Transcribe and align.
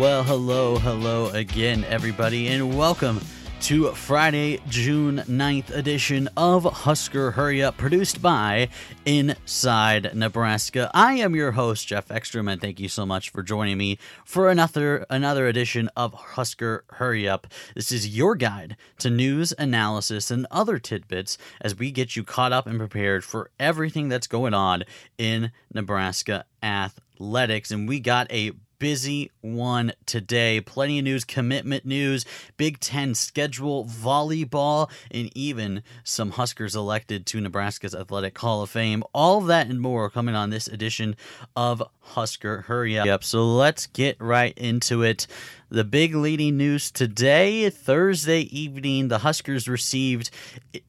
Well, 0.00 0.24
hello, 0.24 0.76
hello 0.76 1.28
again, 1.28 1.84
everybody, 1.84 2.48
and 2.48 2.76
welcome 2.76 3.20
to 3.60 3.92
Friday, 3.92 4.60
June 4.68 5.18
9th 5.28 5.70
edition 5.70 6.28
of 6.36 6.64
Husker 6.64 7.30
Hurry 7.30 7.62
Up, 7.62 7.76
produced 7.76 8.20
by 8.20 8.70
Inside 9.06 10.10
Nebraska. 10.12 10.90
I 10.92 11.14
am 11.14 11.36
your 11.36 11.52
host, 11.52 11.86
Geoff 11.86 12.08
Exstrom, 12.08 12.50
and 12.50 12.60
thank 12.60 12.80
you 12.80 12.88
so 12.88 13.06
much 13.06 13.30
for 13.30 13.44
joining 13.44 13.78
me 13.78 13.98
for 14.24 14.50
another 14.50 15.06
another 15.08 15.46
edition 15.46 15.88
of 15.96 16.12
Husker 16.12 16.84
Hurry 16.88 17.28
Up. 17.28 17.46
This 17.76 17.92
is 17.92 18.16
your 18.16 18.34
guide 18.34 18.76
to 18.98 19.10
news, 19.10 19.54
analysis, 19.56 20.28
and 20.28 20.44
other 20.50 20.80
tidbits 20.80 21.38
as 21.60 21.78
we 21.78 21.92
get 21.92 22.16
you 22.16 22.24
caught 22.24 22.52
up 22.52 22.66
and 22.66 22.80
prepared 22.80 23.24
for 23.24 23.52
everything 23.60 24.08
that's 24.08 24.26
going 24.26 24.54
on 24.54 24.82
in 25.18 25.52
Nebraska 25.72 26.46
athletics. 26.64 27.70
And 27.70 27.88
we 27.88 28.00
got 28.00 28.30
a 28.32 28.52
busy 28.78 29.30
one 29.40 29.92
today. 30.06 30.60
Plenty 30.60 30.98
of 30.98 31.04
news, 31.04 31.24
commitment 31.24 31.84
news, 31.84 32.24
Big 32.56 32.80
Ten 32.80 33.14
schedule, 33.14 33.84
volleyball, 33.84 34.90
and 35.10 35.30
even 35.36 35.82
some 36.02 36.32
Huskers 36.32 36.74
elected 36.74 37.26
to 37.26 37.40
Nebraska's 37.40 37.94
Athletic 37.94 38.36
Hall 38.38 38.62
of 38.62 38.70
Fame. 38.70 39.02
All 39.12 39.40
that 39.42 39.68
and 39.68 39.80
more 39.80 40.10
coming 40.10 40.34
on 40.34 40.50
this 40.50 40.66
edition 40.66 41.16
of 41.56 41.82
Husker 42.00 42.62
Hurry 42.62 42.98
Up. 42.98 43.24
So 43.24 43.44
let's 43.44 43.86
get 43.86 44.20
right 44.20 44.56
into 44.56 45.02
it. 45.02 45.26
The 45.70 45.84
big 45.84 46.14
leading 46.14 46.56
news 46.56 46.90
today, 46.90 47.68
Thursday 47.70 48.42
evening, 48.42 49.08
the 49.08 49.18
Huskers 49.18 49.66
received 49.66 50.30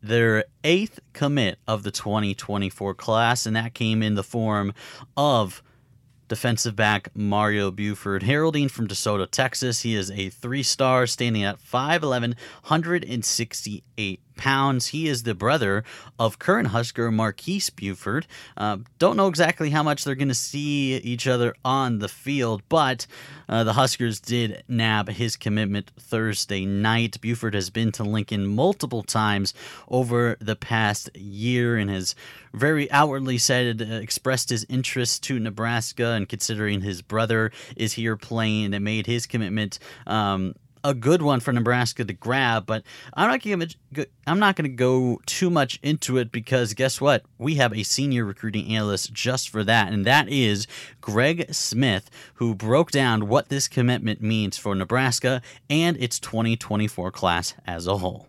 their 0.04 0.44
eighth 0.64 1.00
commit 1.14 1.58
of 1.68 1.84
the 1.84 1.92
2024 1.92 2.94
class, 2.94 3.46
and 3.46 3.56
that 3.56 3.74
came 3.74 4.04
in 4.04 4.16
the 4.16 4.24
form 4.24 4.74
of 5.18 5.64
defensive 6.28 6.76
back 6.76 7.10
Mario 7.16 7.72
Buford, 7.72 8.24
heralding 8.24 8.70
from 8.70 8.88
DeSoto, 8.88 9.30
Texas. 9.30 9.82
He 9.82 9.96
is 9.96 10.12
a 10.12 10.30
three 10.30 10.64
star, 10.64 11.08
standing 11.08 11.44
at 11.44 11.60
5'11, 11.60 12.36
168 12.64 14.20
pounds. 14.36 14.88
He 14.88 15.08
is 15.08 15.24
the 15.24 15.34
brother 15.34 15.84
of 16.20 16.40
current 16.40 16.70
Husker 16.70 17.12
Marques 17.12 17.70
Buford. 17.70 18.28
Uh, 18.58 18.78
don't 19.00 19.18
know 19.18 19.28
exactly 19.28 19.70
how 19.70 19.84
much 19.84 20.04
they're 20.04 20.16
going 20.16 20.28
to 20.28 20.34
see 20.34 20.96
each 20.98 21.28
other 21.28 21.56
on 21.64 22.00
the 22.00 22.08
field, 22.08 22.62
but 22.70 23.08
uh, 23.48 23.64
the 23.64 23.74
Huskers 23.74 24.20
did 24.20 24.64
nab 24.68 25.10
his 25.10 25.36
commitment 25.36 25.92
Thursday 26.00 26.66
night. 26.66 27.20
Buford 27.22 27.54
has 27.54 27.70
been 27.70 27.92
to 27.94 28.04
Lincoln 28.04 28.48
multiple 28.48 29.04
times 29.04 29.54
over 29.88 30.38
the 30.40 30.56
past 30.56 31.16
year 31.16 31.78
and 31.78 31.90
has 31.90 32.16
very 32.54 32.90
outwardly 32.92 33.38
said, 33.38 33.82
uh, 33.82 33.96
expressed 33.96 34.50
his 34.50 34.66
interest 34.70 35.24
to 35.24 35.40
Nebraska, 35.40 36.12
and 36.12 36.28
considering 36.28 36.82
his 36.82 37.02
brother 37.02 37.52
is 37.76 37.94
here 37.94 38.16
playing, 38.16 38.74
it 38.74 38.80
made 38.80 39.06
his 39.06 39.28
commitment 39.28 39.80
um, 40.08 40.56
a 40.86 40.94
good 40.94 41.24
one 41.24 41.40
for 41.40 41.52
Nebraska 41.52 42.06
to 42.06 42.14
grab, 42.14 42.66
but 42.68 42.84
I'm 43.16 43.30
not 43.30 43.42
going 43.42 43.68
to 43.96 44.08
I'm 44.28 44.40
not 44.40 44.56
going 44.56 44.70
to 44.70 44.76
go 44.76 45.20
too 45.26 45.50
much 45.50 45.80
into 45.82 46.18
it 46.18 46.32
because 46.32 46.74
guess 46.76 47.02
what? 47.02 47.24
We 47.40 47.56
have 47.56 47.74
a 47.74 47.84
senior 47.84 48.24
recruiting 48.24 48.68
analyst 48.68 49.12
just 49.12 49.50
for 49.50 49.64
that, 49.64 49.92
and 49.92 50.06
that 50.06 50.30
is 50.30 50.68
Greg 51.02 51.54
Smith, 51.54 52.10
who 52.36 52.54
broke 52.54 52.92
down 52.92 53.28
what 53.28 53.50
this 53.50 53.68
commitment 53.68 54.22
means 54.22 54.58
for 54.58 54.76
Nebraska 54.76 55.42
and 55.70 55.98
its 55.98 56.20
2024 56.20 57.12
class 57.12 57.56
as 57.66 57.88
a 57.88 57.98
whole. 57.98 58.28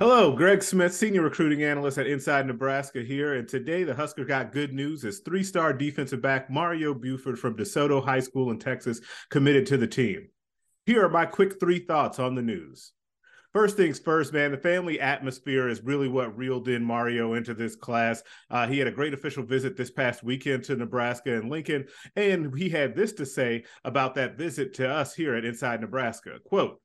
Hello, 0.00 0.34
Greg 0.34 0.62
Smith, 0.62 0.94
senior 0.94 1.20
recruiting 1.20 1.62
analyst 1.62 1.98
at 1.98 2.06
Inside 2.06 2.46
Nebraska 2.46 3.02
here. 3.02 3.34
And 3.34 3.46
today 3.46 3.84
the 3.84 3.94
Husker 3.94 4.24
got 4.24 4.50
good 4.50 4.72
news 4.72 5.04
as 5.04 5.18
three-star 5.18 5.74
defensive 5.74 6.22
back 6.22 6.48
Mario 6.48 6.94
Buford 6.94 7.38
from 7.38 7.54
DeSoto 7.54 8.02
High 8.02 8.20
School 8.20 8.50
in 8.50 8.58
Texas 8.58 9.02
committed 9.28 9.66
to 9.66 9.76
the 9.76 9.86
team. 9.86 10.30
Here 10.86 11.04
are 11.04 11.10
my 11.10 11.26
quick 11.26 11.60
three 11.60 11.80
thoughts 11.80 12.18
on 12.18 12.34
the 12.34 12.40
news. 12.40 12.92
First 13.52 13.76
things 13.76 13.98
first, 13.98 14.32
man, 14.32 14.52
the 14.52 14.56
family 14.56 14.98
atmosphere 14.98 15.68
is 15.68 15.84
really 15.84 16.08
what 16.08 16.34
reeled 16.34 16.68
in 16.68 16.82
Mario 16.82 17.34
into 17.34 17.52
this 17.52 17.76
class. 17.76 18.22
Uh, 18.48 18.66
he 18.66 18.78
had 18.78 18.88
a 18.88 18.92
great 18.92 19.12
official 19.12 19.42
visit 19.42 19.76
this 19.76 19.90
past 19.90 20.24
weekend 20.24 20.64
to 20.64 20.76
Nebraska 20.76 21.36
and 21.36 21.50
Lincoln, 21.50 21.84
and 22.16 22.56
he 22.58 22.70
had 22.70 22.96
this 22.96 23.12
to 23.12 23.26
say 23.26 23.64
about 23.84 24.14
that 24.14 24.38
visit 24.38 24.72
to 24.76 24.88
us 24.88 25.12
here 25.14 25.34
at 25.34 25.44
Inside 25.44 25.82
Nebraska. 25.82 26.38
Quote, 26.42 26.80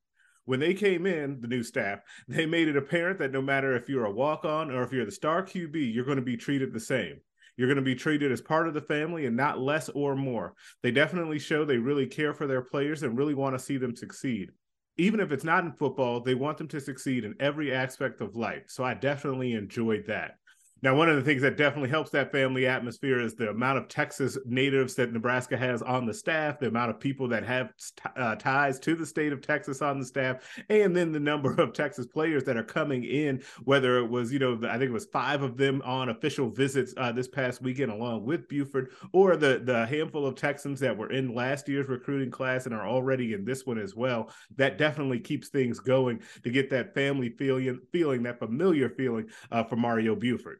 when 0.46 0.60
they 0.60 0.74
came 0.74 1.06
in, 1.06 1.42
the 1.42 1.48
new 1.48 1.64
staff, 1.64 2.00
they 2.28 2.46
made 2.46 2.68
it 2.68 2.78
apparent 2.78 3.20
that 3.20 3.32
no 3.32 3.42
matter 3.42 3.76
if 3.76 3.90
you're 3.90 4.06
a 4.06 4.12
walk 4.12 4.46
on 4.46 4.72
or 4.72 4.84
if 4.84 4.92
you're 4.92 5.06
the 5.06 5.12
star 5.12 5.44
QB, 5.44 5.94
you're 5.94 6.06
going 6.06 6.18
to 6.18 6.24
be 6.24 6.38
treated 6.38 6.74
the 6.74 6.80
same. 6.80 7.20
You're 7.58 7.68
going 7.68 7.78
to 7.78 7.82
be 7.82 7.96
treated 7.96 8.32
as 8.32 8.42
part 8.42 8.68
of 8.68 8.74
the 8.74 8.82
family 8.82 9.26
and 9.26 9.36
not 9.36 9.60
less 9.60 9.90
or 9.90 10.16
more. 10.16 10.54
They 10.84 10.92
definitely 10.92 11.40
show 11.40 11.64
they 11.64 11.78
really 11.78 12.06
care 12.06 12.34
for 12.34 12.48
their 12.48 12.62
players 12.62 13.04
and 13.04 13.18
really 13.18 13.34
want 13.34 13.58
to 13.58 13.64
see 13.64 13.78
them 13.78 13.96
succeed. 13.96 14.50
Even 14.98 15.20
if 15.20 15.32
it's 15.32 15.44
not 15.44 15.64
in 15.64 15.72
football, 15.74 16.20
they 16.22 16.36
want 16.36 16.58
them 16.58 16.68
to 16.70 16.80
succeed 16.80 17.24
in 17.24 17.36
every 17.40 17.74
aspect 17.74 18.22
of 18.22 18.36
life. 18.36 18.64
So 18.68 18.84
I 18.84 18.94
definitely 18.94 19.54
enjoyed 19.54 20.06
that. 20.08 20.38
Now, 20.82 20.94
one 20.94 21.10
of 21.10 21.16
the 21.16 21.22
things 21.22 21.42
that 21.42 21.56
definitely 21.56 21.90
helps 21.90 22.12
that 22.12 22.34
family 22.34 22.68
atmosphere 22.68 23.20
is 23.22 23.34
the 23.34 23.50
amount 23.50 23.78
of 23.78 23.88
Texas 23.88 24.38
natives 24.46 24.94
that 24.96 25.12
Nebraska 25.12 25.58
has 25.58 25.82
on 25.82 26.06
the 26.06 26.14
staff, 26.14 26.60
the 26.60 26.68
amount 26.68 26.92
of 26.92 27.00
people 27.00 27.30
that 27.30 27.46
have 27.46 27.72
uh, 28.18 28.36
ties 28.36 28.78
to 28.82 28.94
the 28.94 29.06
state 29.06 29.32
of 29.32 29.42
Texas 29.42 29.82
on 29.82 30.00
the 30.00 30.06
staff, 30.06 30.44
and 30.70 30.96
then 30.96 31.14
the 31.14 31.20
number 31.20 31.54
of 31.60 31.72
Texas 31.72 32.06
players 32.06 32.44
that 32.44 32.58
are 32.58 32.64
coming 32.64 33.06
in, 33.06 33.42
whether 33.64 33.98
it 33.98 34.08
was, 34.08 34.34
you 34.34 34.38
know, 34.38 34.60
I 34.68 34.78
think 34.78 34.90
it 34.90 34.94
was 34.94 35.06
five 35.06 35.42
of 35.42 35.56
them 35.56 35.82
on 35.86 36.10
official 36.10 36.50
visits 36.50 36.94
uh, 36.98 37.12
this 37.12 37.30
past 37.30 37.62
weekend 37.62 37.92
along 37.92 38.26
with 38.26 38.48
Buford, 38.50 38.92
or 39.14 39.38
the, 39.38 39.62
the 39.64 39.86
handful 39.86 40.28
of 40.28 40.36
Texans 40.36 40.82
that 40.82 40.96
were 40.96 41.10
in 41.10 41.34
last 41.34 41.70
year's 41.70 41.88
recruiting 41.88 42.30
class 42.30 42.66
and 42.66 42.76
are 42.76 42.88
already 42.88 43.34
in 43.34 43.46
this 43.46 43.66
one 43.66 43.80
as 43.80 43.96
well. 43.96 44.30
That 44.58 44.78
definitely 44.78 45.22
keeps 45.22 45.48
things 45.48 45.80
going 45.80 46.22
to 46.44 46.52
get 46.52 46.70
that 46.72 46.94
family 46.94 47.30
feeling, 47.30 47.80
feeling 47.94 48.24
that 48.24 48.40
familiar 48.40 48.90
feeling 48.90 49.30
uh, 49.52 49.64
for 49.64 49.78
Mario 49.78 50.16
Buford. 50.16 50.60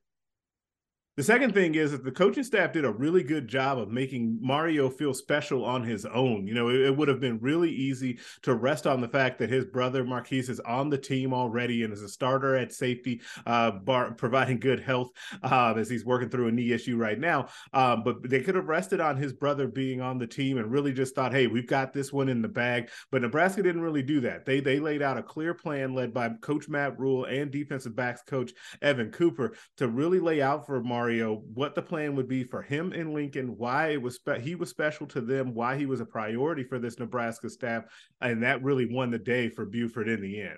The 1.18 1.24
second 1.24 1.54
thing 1.54 1.76
is 1.76 1.92
that 1.92 2.04
the 2.04 2.12
coaching 2.12 2.44
staff 2.44 2.74
did 2.74 2.84
a 2.84 2.92
really 2.92 3.24
good 3.24 3.48
job 3.48 3.78
of 3.78 3.90
making 3.90 4.38
Mario 4.42 4.90
feel 4.90 5.14
special 5.14 5.64
on 5.64 5.82
his 5.82 6.06
own. 6.06 6.46
You 6.46 6.54
know, 6.54 6.68
it, 6.68 6.82
it, 6.82 6.98
would 6.98 7.08
have 7.08 7.22
been 7.22 7.40
really 7.40 7.72
easy 7.72 8.20
to 8.42 8.54
rest 8.54 8.86
on 8.86 9.00
the 9.00 9.08
fact 9.08 9.40
that 9.40 9.50
his 9.50 9.64
brother 9.64 10.04
Marques 10.04 10.50
is 10.50 10.60
on 10.60 10.90
the 10.90 10.98
team 10.98 11.34
already 11.34 11.84
and 11.84 11.94
is 11.94 12.02
a 12.02 12.10
starter 12.10 12.58
at 12.58 12.74
safety, 12.74 13.22
uh, 13.46 13.72
bar, 13.72 14.12
providing 14.12 14.60
good 14.60 14.82
health 14.82 15.12
uh, 15.42 15.74
as 15.78 15.90
he's 15.90 16.04
working 16.04 16.30
through 16.30 16.50
a 16.50 16.52
knee 16.52 16.74
issue 16.74 16.98
right 16.98 17.20
now. 17.20 17.48
Um, 17.72 18.04
but 18.04 18.30
they 18.30 18.42
could 18.42 18.56
have 18.56 18.68
rested 18.68 19.00
on 19.00 19.16
his 19.16 19.32
brother 19.32 19.70
being 19.70 20.02
on 20.02 20.18
the 20.18 20.28
team 20.28 20.58
and 20.58 20.70
really 20.70 20.92
just 20.92 21.16
thought, 21.16 21.32
hey, 21.32 21.48
we've 21.48 21.68
got 21.68 21.94
this 21.94 22.12
one 22.12 22.28
in 22.28 22.42
the 22.42 22.50
bag. 22.50 22.90
But 23.10 23.22
Nebraska 23.22 23.64
didn't 23.64 23.82
really 23.82 24.04
do 24.04 24.20
that. 24.22 24.46
They 24.46 24.60
they 24.60 24.80
laid 24.80 25.02
out 25.02 25.18
a 25.18 25.24
clear 25.24 25.54
plan 25.54 25.94
led 25.94 26.14
by 26.14 26.28
Coach 26.42 26.68
Matt 26.68 27.00
Rhule 27.00 27.24
and 27.24 27.52
defensive 27.52 27.96
backs 27.96 28.22
coach 28.28 28.52
Evan 28.82 29.12
Cooper 29.12 29.56
to 29.78 29.88
really 29.88 30.20
lay 30.20 30.42
out 30.42 30.66
for 30.66 30.84
Mario 30.84 31.05
Mario 31.06 31.44
what 31.54 31.76
the 31.76 31.82
plan 31.84 32.16
would 32.16 32.28
be 32.28 32.44
for 32.44 32.64
him 32.64 32.92
and 32.92 33.14
Lincoln, 33.14 33.56
why 33.60 33.90
it 33.90 34.02
was 34.02 34.16
spe- 34.16 34.40
he 34.42 34.56
was 34.56 34.72
special 34.72 35.06
to 35.06 35.22
them, 35.22 35.54
why 35.54 35.78
he 35.78 35.86
was 35.86 36.02
a 36.02 36.06
priority 36.06 36.64
for 36.64 36.80
this 36.80 36.98
Nebraska 36.98 37.48
staff, 37.48 37.84
and 38.22 38.42
that 38.42 38.64
really 38.64 38.92
won 38.92 39.12
the 39.12 39.20
day 39.20 39.48
for 39.48 39.66
Buford 39.66 40.10
in 40.10 40.20
the 40.20 40.42
end. 40.42 40.58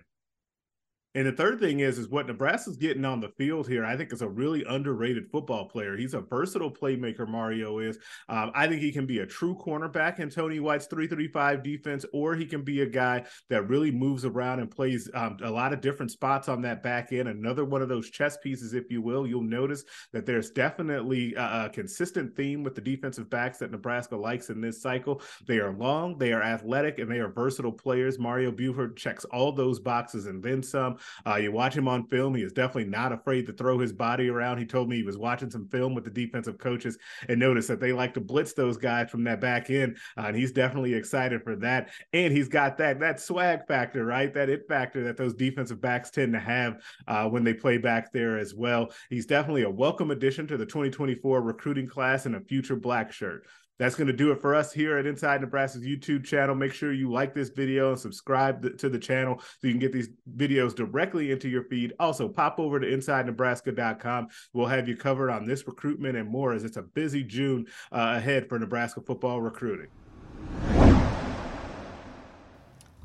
And 1.18 1.26
the 1.26 1.32
third 1.32 1.60
thing 1.60 1.80
is, 1.80 1.98
is 1.98 2.10
what 2.10 2.28
Nebraska's 2.28 2.78
getting 2.78 3.04
on 3.04 3.20
the 3.20 3.30
field 3.40 3.68
here. 3.68 3.84
I 3.84 3.98
think 3.98 4.14
is 4.14 4.22
a 4.22 4.30
really 4.30 4.64
underrated 4.70 5.32
football 5.32 5.66
player. 5.68 5.98
He's 5.98 6.14
a 6.14 6.22
versatile 6.22 6.70
playmaker. 6.70 7.28
Mario 7.28 7.80
is. 7.80 7.98
Um, 8.30 8.52
I 8.54 8.68
think 8.68 8.82
he 8.82 8.92
can 8.92 9.08
be 9.08 9.20
a 9.20 9.26
true 9.26 9.56
cornerback 9.56 10.20
in 10.20 10.30
Tony 10.30 10.60
White's 10.60 10.86
three-three-five 10.86 11.64
defense, 11.64 12.06
or 12.14 12.36
he 12.36 12.46
can 12.46 12.62
be 12.62 12.82
a 12.82 12.86
guy 12.86 13.26
that 13.50 13.68
really 13.68 13.90
moves 13.90 14.26
around 14.26 14.60
and 14.60 14.70
plays 14.70 15.10
um, 15.16 15.38
a 15.42 15.50
lot 15.50 15.74
of 15.74 15.82
different 15.82 16.12
spots 16.12 16.48
on 16.50 16.62
that 16.62 16.84
back 16.84 17.12
end. 17.12 17.28
Another 17.28 17.66
one 17.66 17.82
of 17.82 17.90
those 17.90 18.12
chess 18.12 18.38
pieces, 18.38 18.76
if 18.76 18.92
you 18.92 19.02
will. 19.02 19.26
You'll 19.26 19.42
notice 19.42 19.86
that 20.14 20.28
there's 20.28 20.52
definitely 20.52 21.34
a, 21.34 21.66
a 21.66 21.70
consistent 21.74 22.36
theme 22.36 22.62
with 22.62 22.76
the 22.76 22.82
defensive 22.82 23.28
backs 23.28 23.58
that 23.58 23.72
Nebraska 23.72 24.16
likes 24.16 24.52
in 24.52 24.62
this 24.62 24.84
cycle. 24.84 25.24
They 25.48 25.58
are 25.58 25.74
long, 25.74 26.20
they 26.20 26.32
are 26.32 26.44
athletic, 26.44 27.00
and 27.00 27.10
they 27.10 27.18
are 27.18 27.30
versatile 27.30 27.72
players. 27.72 28.20
Mario 28.20 28.52
Buford 28.52 28.98
checks 28.98 29.26
all 29.26 29.52
those 29.52 29.80
boxes 29.80 30.28
and 30.28 30.44
then 30.44 30.62
some. 30.62 30.98
Uh, 31.26 31.36
you 31.36 31.52
watch 31.52 31.76
him 31.76 31.88
on 31.88 32.08
film; 32.08 32.36
he 32.36 32.44
is 32.44 32.54
definitely 32.54 32.86
not 32.86 33.12
afraid 33.12 33.46
to 33.46 33.54
throw 33.54 33.78
his 33.78 33.94
body 33.94 34.30
around. 34.30 34.58
He 34.58 34.66
told 34.66 34.90
me 34.90 34.98
he 34.98 35.04
was 35.04 35.18
watching 35.18 35.50
some 35.50 35.68
film 35.68 35.94
with 35.94 36.04
the 36.04 36.12
defensive 36.12 36.58
coaches 36.58 36.98
and 37.28 37.40
noticed 37.40 37.68
that 37.68 37.80
they 37.80 37.94
like 37.94 38.14
to 38.14 38.22
blitz 38.22 38.54
those 38.54 38.78
guys 38.78 39.10
from 39.10 39.24
that 39.26 39.42
back 39.42 39.70
end, 39.70 39.98
uh, 40.18 40.26
and 40.28 40.36
he's 40.36 40.52
definitely 40.52 40.94
excited 40.94 41.44
for 41.44 41.56
that. 41.58 41.90
And 42.14 42.34
he's 42.34 42.48
got 42.48 42.78
that 42.78 43.00
that 43.00 43.20
swag 43.20 43.68
factor, 43.68 44.06
right? 44.06 44.34
That 44.34 44.50
it 44.50 44.68
factor 44.68 45.04
that 45.06 45.18
those 45.18 45.34
defensive 45.34 45.82
backs 45.82 46.10
tend 46.10 46.34
to 46.34 46.40
have 46.40 46.82
uh, 47.08 47.28
when 47.30 47.44
they 47.44 47.54
play 47.54 47.78
back 47.78 48.12
there 48.12 48.38
as 48.38 48.54
well. 48.54 48.92
He's 49.10 49.26
definitely 49.26 49.64
a 49.64 49.70
welcome 49.70 50.12
addition 50.12 50.48
to 50.48 50.58
the 50.58 50.66
2024 50.66 51.42
recruiting 51.42 51.88
class 51.88 52.26
and 52.26 52.36
a 52.36 52.42
future 52.42 52.76
black 52.76 53.12
shirt. 53.12 53.46
That's 53.78 53.96
going 53.96 54.08
to 54.08 54.14
do 54.14 54.32
it 54.32 54.42
for 54.42 54.56
us 54.56 54.74
here 54.74 54.98
at 54.98 55.06
Inside 55.06 55.42
Nebraska's 55.42 55.84
YouTube 55.84 56.26
channel. 56.26 56.56
Make 56.56 56.74
sure 56.74 56.94
you 56.94 57.12
like 57.12 57.34
this 57.34 57.50
video 57.50 57.92
and 57.92 58.00
subscribe 58.00 58.78
to 58.78 58.90
the 58.90 59.00
channel 59.00 59.40
so 59.40 59.68
you 59.68 59.72
can 59.72 59.80
get 59.80 59.94
these 59.94 60.10
videos 60.36 60.76
directly 60.76 61.32
into 61.32 61.48
your 61.48 61.64
feed. 61.64 61.94
Also, 62.00 62.28
pop 62.28 62.60
over 62.60 62.80
to 62.80 62.88
InsideNebraska.com. 62.88 64.30
We'll 64.54 64.68
have 64.68 64.88
you 64.88 64.98
covered 64.98 65.30
on 65.30 65.46
this 65.46 65.68
recruitment 65.68 66.18
and 66.18 66.30
more 66.30 66.54
as 66.54 66.64
it's 66.64 66.78
a 66.78 66.82
busy 66.82 67.24
June 67.24 67.68
uh, 67.92 68.16
ahead 68.18 68.50
for 68.50 68.58
Nebraska 68.58 69.02
football 69.02 69.42
recruiting. 69.42 69.88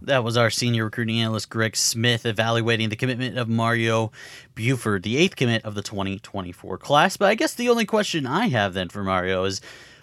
That 0.04 0.24
was 0.24 0.36
our 0.36 0.50
senior 0.50 0.84
recruiting 0.84 1.20
analyst, 1.20 1.48
Greg 1.48 1.76
Smith, 1.76 2.26
evaluating 2.26 2.88
the 2.88 2.96
commitment 2.96 3.38
of 3.38 3.48
Mario 3.48 4.10
Buford, 4.56 5.04
the 5.04 5.16
eighth 5.16 5.36
commit 5.36 5.64
of 5.64 5.76
the 5.76 5.82
2024 5.82 6.76
class. 6.78 7.16
But 7.16 7.28
I 7.28 7.36
guess 7.36 7.54
the 7.54 7.68
only 7.68 7.86
question 7.86 8.26
I 8.26 8.48
have 8.48 8.74
then 8.74 8.88
for 8.88 9.04
Mario 9.04 9.44
is 9.44 9.60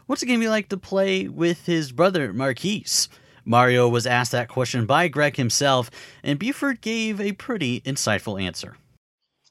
what's 0.09 0.23
it 0.23 0.25
going 0.25 0.39
to 0.39 0.43
be 0.43 0.49
like 0.49 0.69
to 0.69 0.77
play 0.77 1.27
with 1.27 1.67
his 1.67 1.91
brother, 1.91 2.33
Marques? 2.33 3.09
Mario 3.45 3.87
was 3.87 4.07
asked 4.07 4.31
that 4.31 4.49
question 4.49 4.87
by 4.87 5.07
Greg 5.07 5.35
himself, 5.35 5.91
and 6.23 6.39
Buford 6.39 6.81
gave 6.81 7.21
a 7.21 7.33
pretty 7.33 7.81
insightful 7.81 8.41
answer. 8.41 8.75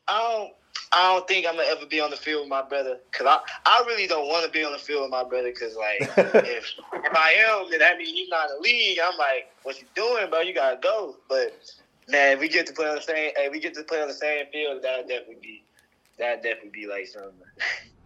I 0.09 0.19
don't 0.19 0.53
I 0.91 1.13
don't 1.13 1.29
think 1.29 1.47
I'm 1.47 1.55
gonna 1.55 1.69
ever 1.69 1.87
be 1.87 2.01
on 2.01 2.11
the 2.11 2.17
field 2.17 2.43
with 2.43 2.49
my 2.49 2.63
brother 2.63 2.99
because 3.11 3.27
I, 3.27 3.39
I 3.67 3.85
really 3.87 4.07
don't 4.07 4.27
want 4.27 4.47
to 4.47 4.51
be 4.51 4.65
on 4.65 4.73
the 4.73 4.79
field 4.79 5.03
with 5.03 5.11
my 5.11 5.23
brother 5.23 5.53
because 5.53 5.77
like 5.77 6.01
if 6.19 6.73
if 6.93 7.15
I 7.15 7.35
am 7.47 7.71
then 7.71 7.79
that 7.81 7.99
means 7.99 8.11
he's 8.11 8.29
not 8.29 8.51
in 8.51 8.57
the 8.57 8.63
league. 8.63 8.99
I'm 8.99 9.17
like, 9.19 9.51
what 9.63 9.81
you 9.81 9.87
doing, 9.95 10.29
bro? 10.31 10.41
You 10.41 10.55
gotta 10.55 10.79
go. 10.83 11.17
But 11.29 11.55
man, 12.09 12.41
we 12.41 12.49
get 12.49 12.67
to 12.67 12.73
play 12.73 12.89
on 12.89 12.97
the 12.97 13.03
same. 13.03 13.33
Hey, 13.37 13.49
we 13.49 13.61
get 13.61 13.75
to 13.75 13.85
play 13.85 14.01
on 14.01 14.09
the 14.09 14.15
same 14.15 14.47
field. 14.53 14.83
That 14.83 15.07
definitely 15.07 15.39
be 15.43 15.63
that 16.19 16.43
definitely 16.43 16.71
be 16.71 16.87
like 16.87 17.07
something. 17.07 17.33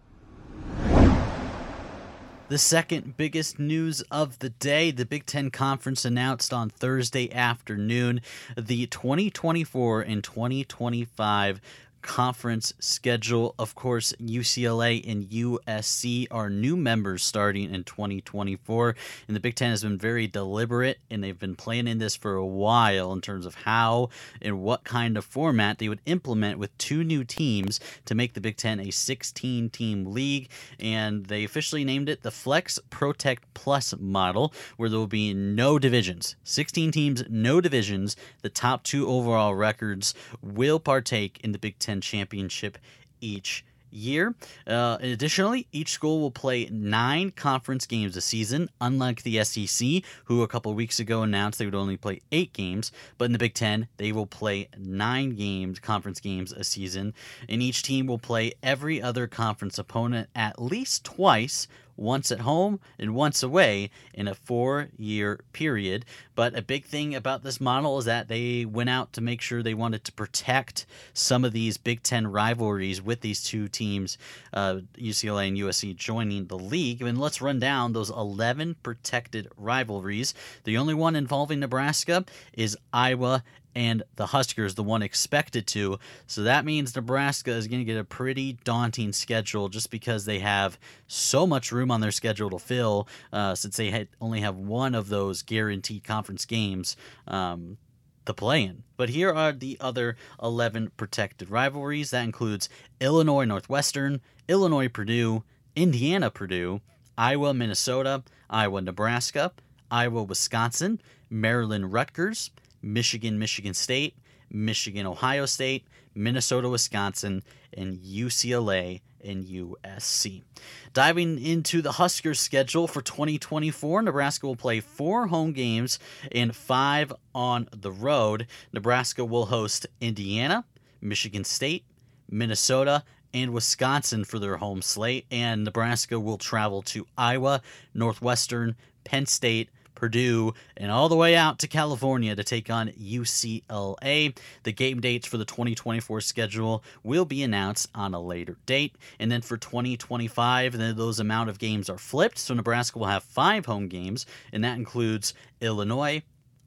The 2.53 2.59
second 2.59 3.17
biggest 3.17 3.57
news 3.57 4.01
of 4.11 4.37
the 4.37 4.51
day, 4.51 4.91
the 4.91 5.07
Big 5.07 5.25
Ten 5.25 5.49
Conference 5.49 6.05
announced 6.05 6.53
on 6.53 6.69
Thursday 6.69 7.33
afternoon 7.33 8.21
the 8.55 8.85
2024 8.85 10.01
and 10.01 10.23
2025 10.23 11.59
conference 12.03 12.73
schedule. 12.79 13.55
Of 13.57 13.73
course, 13.73 14.13
UCLA 14.21 15.09
and 15.09 15.23
USC 15.29 16.27
are 16.29 16.49
new 16.49 16.77
members 16.77 17.23
starting 17.23 17.73
in 17.73 17.83
2024. 17.83 18.95
And 19.27 19.35
the 19.35 19.39
Big 19.39 19.55
Ten 19.55 19.71
has 19.71 19.81
been 19.81 19.97
very 19.97 20.27
deliberate 20.27 20.99
and 21.09 21.23
they've 21.23 21.39
been 21.39 21.55
planning 21.55 21.97
this 21.97 22.15
for 22.15 22.35
a 22.35 22.45
while 22.45 23.11
in 23.11 23.21
terms 23.21 23.45
of 23.45 23.55
how 23.55 24.09
and 24.41 24.61
what 24.61 24.83
kind 24.83 25.17
of 25.17 25.25
format 25.25 25.79
they 25.79 25.89
would 25.89 26.01
implement 26.05 26.59
with 26.59 26.77
two 26.77 27.03
new 27.03 27.23
teams 27.23 27.79
to 28.05 28.13
make 28.13 28.33
the 28.33 28.41
Big 28.41 28.57
Ten 28.57 28.79
a 28.79 28.91
16 28.91 29.69
team 29.71 30.05
league. 30.05 30.49
And 30.79 31.25
they 31.25 31.43
officially 31.43 31.83
named 31.83 32.09
it 32.09 32.21
the 32.21 32.31
Flex 32.31 32.79
Protect 32.89 33.51
Plus 33.53 33.95
model, 33.97 34.53
where 34.77 34.89
there 34.89 34.99
will 34.99 35.07
be 35.07 35.33
no 35.33 35.79
divisions 35.79 36.35
16 36.43 36.91
teams, 36.91 37.23
no 37.29 37.61
divisions. 37.61 38.15
The 38.41 38.49
top 38.49 38.83
two 38.83 39.07
overall 39.07 39.55
records 39.55 40.13
will 40.41 40.79
partake 40.79 41.39
in 41.43 41.53
the 41.53 41.57
Big 41.57 41.79
Ten 41.93 42.01
championship 42.01 42.79
each 43.21 43.63
year. 43.91 44.33
Uh, 44.65 44.97
additionally, 44.99 45.67
each 45.71 45.91
school 45.91 46.19
will 46.19 46.31
play 46.31 46.67
nine 46.71 47.29
conference 47.29 47.85
games 47.85 48.17
a 48.17 48.21
season, 48.21 48.67
unlike 48.81 49.21
the 49.21 49.43
SEC, 49.43 50.01
who 50.25 50.41
a 50.41 50.47
couple 50.47 50.73
weeks 50.73 50.99
ago 50.99 51.21
announced 51.21 51.59
they 51.59 51.65
would 51.65 51.75
only 51.75 51.95
play 51.95 52.19
eight 52.31 52.51
games. 52.51 52.91
But 53.19 53.25
in 53.25 53.33
the 53.33 53.37
Big 53.37 53.53
Ten, 53.53 53.87
they 53.97 54.11
will 54.11 54.25
play 54.25 54.69
nine 54.75 55.35
games, 55.35 55.77
conference 55.77 56.19
games 56.19 56.51
a 56.51 56.63
season, 56.63 57.13
and 57.47 57.61
each 57.61 57.83
team 57.83 58.07
will 58.07 58.17
play 58.17 58.53
every 58.63 58.99
other 58.99 59.27
conference 59.27 59.77
opponent 59.77 60.29
at 60.33 60.59
least 60.59 61.03
twice 61.03 61.67
once 61.95 62.31
at 62.31 62.41
home 62.41 62.79
and 62.97 63.15
once 63.15 63.43
away 63.43 63.89
in 64.13 64.27
a 64.27 64.35
four 64.35 64.89
year 64.97 65.39
period. 65.53 66.05
But 66.35 66.57
a 66.57 66.61
big 66.61 66.85
thing 66.85 67.13
about 67.13 67.43
this 67.43 67.61
model 67.61 67.99
is 67.99 68.05
that 68.05 68.27
they 68.27 68.65
went 68.65 68.89
out 68.89 69.13
to 69.13 69.21
make 69.21 69.41
sure 69.41 69.61
they 69.61 69.73
wanted 69.73 70.03
to 70.05 70.11
protect 70.11 70.85
some 71.13 71.45
of 71.45 71.53
these 71.53 71.77
Big 71.77 72.01
Ten 72.03 72.27
rivalries 72.27 73.01
with 73.01 73.21
these 73.21 73.43
two 73.43 73.67
teams, 73.67 74.17
uh, 74.53 74.79
UCLA 74.97 75.49
and 75.49 75.57
USC, 75.57 75.95
joining 75.95 76.47
the 76.47 76.57
league. 76.57 77.01
And 77.01 77.19
let's 77.19 77.41
run 77.41 77.59
down 77.59 77.93
those 77.93 78.09
11 78.09 78.77
protected 78.83 79.47
rivalries. 79.57 80.33
The 80.63 80.77
only 80.77 80.93
one 80.93 81.15
involving 81.15 81.59
Nebraska 81.59 82.25
is 82.53 82.77
Iowa 82.91 83.43
and 83.75 84.03
the 84.15 84.27
Huskers, 84.27 84.75
the 84.75 84.83
one 84.83 85.01
expected 85.01 85.67
to. 85.67 85.99
So 86.27 86.43
that 86.43 86.65
means 86.65 86.95
Nebraska 86.95 87.51
is 87.51 87.67
going 87.67 87.81
to 87.81 87.85
get 87.85 87.97
a 87.97 88.03
pretty 88.03 88.53
daunting 88.63 89.13
schedule 89.13 89.69
just 89.69 89.89
because 89.89 90.25
they 90.25 90.39
have 90.39 90.77
so 91.07 91.47
much 91.47 91.71
room 91.71 91.91
on 91.91 92.01
their 92.01 92.11
schedule 92.11 92.49
to 92.51 92.59
fill 92.59 93.07
uh, 93.31 93.55
since 93.55 93.77
they 93.77 94.07
only 94.21 94.41
have 94.41 94.55
one 94.55 94.95
of 94.95 95.09
those 95.09 95.41
guaranteed 95.41 96.03
conference 96.03 96.45
games. 96.45 96.95
Um, 97.27 97.77
to 98.25 98.33
play 98.33 98.63
in. 98.63 98.83
But 98.95 99.09
here 99.09 99.33
are 99.33 99.51
the 99.51 99.77
other 99.81 100.15
11 100.41 100.91
protected 100.95 101.49
rivalries. 101.49 102.11
That 102.11 102.23
includes 102.23 102.69
Illinois 103.01 103.43
Northwestern, 103.43 104.21
Illinois 104.47 104.87
Purdue, 104.87 105.43
Indiana 105.75 106.29
Purdue, 106.29 106.79
Iowa 107.17 107.53
Minnesota, 107.53 108.23
Iowa 108.49 108.81
Nebraska, 108.81 109.51
Iowa 109.91 110.23
Wisconsin, 110.23 111.01
Maryland 111.29 111.93
Rutgers, 111.93 112.51
Michigan, 112.83 113.39
Michigan 113.39 113.73
State, 113.73 114.15
Michigan, 114.51 115.07
Ohio 115.07 115.45
State, 115.45 115.85
Minnesota, 116.13 116.69
Wisconsin, 116.69 117.41
and 117.75 117.97
UCLA 117.97 119.01
and 119.23 119.45
USC. 119.45 120.43
Diving 120.91 121.43
into 121.43 121.81
the 121.81 121.93
Huskers 121.93 122.39
schedule 122.39 122.87
for 122.87 123.01
2024, 123.01 124.03
Nebraska 124.03 124.45
will 124.45 124.55
play 124.55 124.79
four 124.79 125.27
home 125.27 125.53
games 125.53 125.97
and 126.31 126.55
five 126.55 127.11
on 127.33 127.67
the 127.71 127.91
road. 127.91 128.47
Nebraska 128.73 129.25
will 129.25 129.47
host 129.47 129.87
Indiana, 130.01 130.65
Michigan 131.01 131.43
State, 131.43 131.85
Minnesota, 132.29 133.03
and 133.33 133.51
Wisconsin 133.51 134.23
for 134.23 134.37
their 134.37 134.57
home 134.57 134.81
slate, 134.81 135.25
and 135.31 135.63
Nebraska 135.63 136.19
will 136.19 136.37
travel 136.37 136.81
to 136.83 137.07
Iowa, 137.17 137.61
Northwestern, 137.93 138.75
Penn 139.03 139.25
State, 139.25 139.69
Purdue, 139.95 140.53
and 140.77 140.91
all 140.91 141.09
the 141.09 141.15
way 141.15 141.35
out 141.35 141.59
to 141.59 141.67
California 141.67 142.35
to 142.35 142.43
take 142.43 142.69
on 142.69 142.89
UCLA. 142.89 144.35
The 144.63 144.71
game 144.71 144.99
dates 144.99 145.27
for 145.27 145.37
the 145.37 145.45
2024 145.45 146.21
schedule 146.21 146.83
will 147.03 147.25
be 147.25 147.43
announced 147.43 147.89
on 147.95 148.13
a 148.13 148.21
later 148.21 148.57
date. 148.65 148.95
And 149.19 149.31
then 149.31 149.41
for 149.41 149.57
2025, 149.57 150.77
then 150.77 150.95
those 150.95 151.19
amount 151.19 151.49
of 151.49 151.59
games 151.59 151.89
are 151.89 151.97
flipped. 151.97 152.37
So 152.37 152.53
Nebraska 152.53 152.99
will 152.99 153.07
have 153.07 153.23
five 153.23 153.65
home 153.65 153.87
games, 153.87 154.25
and 154.51 154.63
that 154.63 154.77
includes 154.77 155.33
Illinois, 155.61 156.23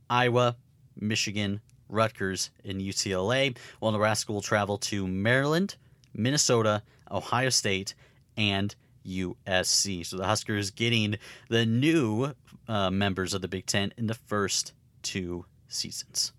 Iowa, 0.09 0.57
Michigan, 0.99 1.61
Rutgers, 1.89 2.51
and 2.65 2.81
UCLA, 2.81 3.57
while 3.79 3.93
Nebraska 3.93 4.33
will 4.33 4.43
travel 4.43 4.79
to 4.79 5.07
Maryland, 5.07 5.77
Minnesota, 6.15 6.83
Ohio 7.11 7.51
State, 7.51 7.95
and 8.37 8.75
USC. 9.07 10.05
So 10.05 10.17
the 10.17 10.27
Huskers 10.27 10.71
getting 10.71 11.17
the 11.49 11.65
new 11.65 12.35
uh, 12.69 12.91
members 12.91 13.35
of 13.35 13.43
the 13.43 13.49
Big 13.49 13.67
Ten 13.67 13.93
in 13.97 14.07
the 14.07 14.15
first 14.15 14.73
two 15.03 15.47
seasons. 15.69 16.33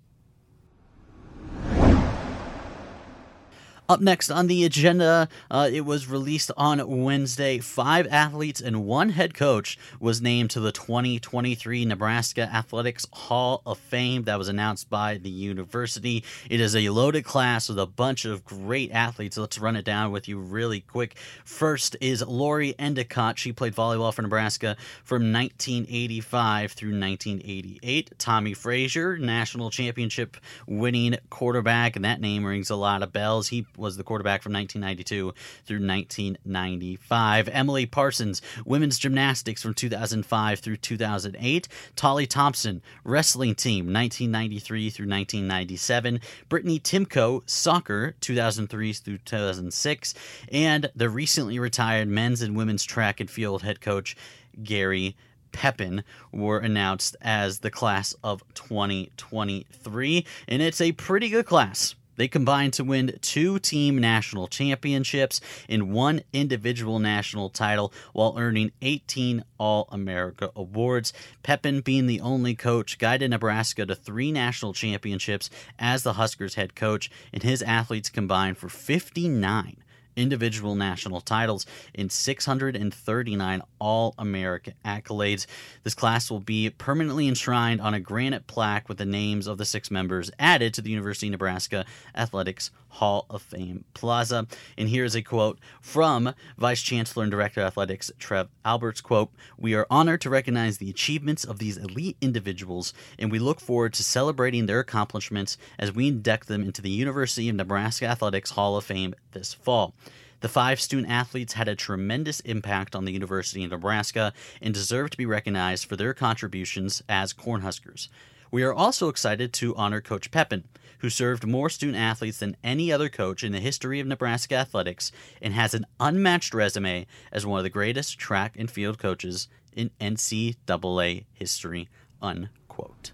Up 3.90 4.02
next 4.02 4.30
on 4.30 4.48
the 4.48 4.66
agenda, 4.66 5.30
uh, 5.50 5.70
it 5.72 5.86
was 5.86 6.10
released 6.10 6.52
on 6.58 7.06
Wednesday. 7.06 7.60
Five 7.60 8.06
athletes 8.12 8.60
and 8.60 8.86
one 8.86 9.12
head 9.12 9.34
coach 9.34 9.78
was 9.98 10.22
named 10.22 10.50
to 10.50 10.60
the 10.60 10.74
2023 10.74 11.86
Nebraska 11.86 12.42
Athletics 12.54 13.08
Hall 13.14 13.62
of 13.66 13.78
Fame. 13.78 14.24
That 14.24 14.38
was 14.38 14.50
announced 14.50 14.90
by 14.90 15.20
the 15.20 15.30
university. 15.30 16.26
It 16.50 16.60
is 16.60 16.76
a 16.76 16.90
loaded 16.90 17.24
class 17.24 17.70
with 17.70 17.80
a 17.80 17.86
bunch 17.86 18.26
of 18.26 18.44
great 18.44 18.92
athletes. 18.92 19.38
Let's 19.38 19.58
run 19.58 19.78
it 19.78 19.86
down 19.86 20.12
with 20.12 20.28
you 20.28 20.38
really 20.38 20.82
quick. 20.82 21.16
First 21.46 21.96
is 22.02 22.22
Lori 22.22 22.76
Endicott. 22.78 23.40
She 23.40 23.54
played 23.54 23.74
volleyball 23.74 24.14
for 24.14 24.22
Nebraska 24.22 24.76
from 25.06 25.32
1985 25.32 26.74
through 26.74 27.00
1988. 27.00 28.20
Tommie 28.20 28.54
Frazier, 28.54 29.18
national 29.18 29.70
championship 29.70 30.36
winning 30.68 31.16
quarterback, 31.30 31.96
and 31.96 32.04
that 32.04 32.20
name 32.20 32.44
rings 32.44 32.70
a 32.70 32.76
lot 32.76 33.02
of 33.02 33.14
bells. 33.14 33.48
He 33.48 33.66
was 33.78 33.98
the 33.98 34.04
quarterback 34.04 34.42
from 34.42 34.54
1992 34.54 35.34
through 35.66 35.86
1995. 35.86 37.50
Emily 37.50 37.86
Parsons, 37.86 38.42
women's 38.66 39.00
gymnastics 39.00 39.62
from 39.62 39.74
2005 39.74 40.60
through 40.60 40.78
2008. 40.78 41.68
Tolly 41.96 42.28
Thompson, 42.28 42.82
wrestling 43.04 43.56
team 43.56 43.86
1993 43.94 44.90
through 44.90 45.08
1997. 45.08 46.20
Brittany 46.50 46.80
Timko, 46.80 47.42
soccer 47.46 48.16
2003 48.22 48.94
through 48.94 49.18
2006. 49.20 50.14
And 50.52 50.92
the 50.96 51.10
recently 51.10 51.60
retired 51.60 52.08
men's 52.08 52.42
and 52.42 52.56
women's 52.56 52.84
track 52.84 53.20
and 53.20 53.30
field 53.30 53.64
head 53.64 53.82
coach, 53.82 54.16
Gary 54.64 55.16
Pepin 55.52 56.04
were 56.32 56.60
announced 56.60 57.16
as 57.22 57.60
the 57.60 57.72
class 57.72 58.16
of 58.24 58.44
2023. 58.54 60.26
And 60.48 60.62
it's 60.62 60.82
a 60.82 60.92
pretty 60.92 61.30
good 61.30 61.46
class 61.46 61.96
They 62.18 62.28
combined 62.28 62.74
to 62.74 62.84
win 62.84 63.18
two 63.22 63.60
team 63.60 63.98
national 63.98 64.48
championships 64.48 65.40
and 65.70 65.92
one 65.92 66.22
individual 66.34 67.00
national 67.00 67.50
title 67.50 67.94
while 68.12 68.36
earning 68.38 68.72
18 68.82 69.44
All 69.58 69.88
America 69.92 70.52
awards. 70.56 71.14
Pepin, 71.44 71.82
being 71.82 72.08
the 72.08 72.22
only 72.22 72.56
coach, 72.56 72.98
guided 72.98 73.30
Nebraska 73.30 73.86
to 73.86 73.96
three 73.96 74.32
national 74.32 74.74
championships 74.74 75.50
as 75.80 76.04
the 76.04 76.14
Huskers 76.14 76.56
head 76.56 76.76
coach, 76.76 77.10
and 77.32 77.44
his 77.44 77.62
athletes 77.62 78.10
combined 78.10 78.58
for 78.58 78.68
59 78.68 79.78
individual 80.18 80.76
national 80.76 81.22
titles 81.22 81.66
in 81.94 82.10
639 82.10 83.62
All 83.80 84.16
American 84.18 84.74
accolades. 84.84 85.46
This 85.84 85.94
class 85.94 86.30
will 86.30 86.42
be 86.42 86.70
permanently 86.70 87.28
enshrined 87.28 87.80
on 87.80 87.94
a 87.94 88.00
granite 88.00 88.48
plaque 88.48 88.90
with 88.90 88.98
the 88.98 89.06
names 89.06 89.48
of 89.48 89.58
the 89.58 89.66
six 89.66 89.90
members 89.90 90.30
added 90.40 90.74
to 90.74 90.82
the 90.82 90.90
University 90.90 91.28
of 91.28 91.32
Nebraska 91.32 91.86
Athletics 92.16 92.72
Hall 92.90 93.26
of 93.30 93.42
Fame 93.42 93.86
Plaza. 93.94 94.48
And 94.78 94.90
here's 94.90 95.16
a 95.16 95.22
quote 95.22 95.60
from 95.82 96.34
Vice 96.58 96.82
Chancellor 96.82 97.24
and 97.24 97.32
Director 97.32 97.62
of 97.62 97.68
Athletics 97.68 98.12
Trev 98.18 98.50
Alberts 98.66 99.02
quote, 99.02 99.32
"We 99.58 99.76
are 99.76 99.86
honored 99.90 100.22
to 100.22 100.30
recognize 100.30 100.78
the 100.78 100.90
achievements 100.90 101.44
of 101.44 101.60
these 101.60 101.78
elite 101.78 102.18
individuals 102.22 102.94
and 103.20 103.32
we 103.32 103.40
look 103.40 103.60
forward 103.60 103.94
to 103.94 104.04
celebrating 104.04 104.66
their 104.66 104.80
accomplishments 104.80 105.58
as 105.78 105.92
we 105.92 106.08
induct 106.08 106.48
them 106.48 106.64
into 106.64 106.82
the 106.82 106.90
University 106.90 107.50
of 107.50 107.56
Nebraska 107.56 108.08
Athletics 108.08 108.52
Hall 108.52 108.78
of 108.78 108.86
Fame 108.86 109.14
this 109.32 109.54
fall." 109.54 109.94
The 110.40 110.50
five 110.50 110.80
student 110.80 111.10
athletes 111.10 111.54
had 111.54 111.68
a 111.68 111.76
tremendous 111.76 112.40
impact 112.42 112.96
on 112.96 113.06
the 113.06 113.12
University 113.12 113.64
of 113.64 113.72
Nebraska 113.72 114.34
and 114.62 114.74
deserve 114.74 115.10
to 115.10 115.18
be 115.18 115.26
recognized 115.26 115.86
for 115.86 115.96
their 115.96 116.14
contributions 116.14 117.02
as 117.10 117.34
Cornhuskers. 117.34 118.08
We 118.52 118.64
are 118.64 118.74
also 118.74 119.10
excited 119.10 119.52
to 119.54 119.76
honor 119.76 120.00
Coach 120.00 120.30
Pepin, 120.30 120.64
who 121.00 121.10
served 121.10 121.46
more 121.46 121.70
student 121.70 121.98
athletes 121.98 122.38
than 122.38 122.56
any 122.64 122.92
other 122.92 123.10
coach 123.10 123.44
in 123.44 123.52
the 123.52 123.60
history 123.60 124.00
of 124.00 124.08
Nebraska 124.08 124.56
athletics 124.56 125.12
and 125.42 125.54
has 125.54 125.74
an 125.74 125.86
unmatched 126.00 126.54
resume 126.54 127.08
as 127.32 127.46
one 127.46 127.60
of 127.60 127.64
the 127.64 127.70
greatest 127.70 128.20
track 128.20 128.56
and 128.58 128.70
field 128.70 129.00
coaches 129.00 129.48
in 129.74 129.92
NCAA 130.00 131.26
history. 131.34 131.90
Unquote. 132.22 133.12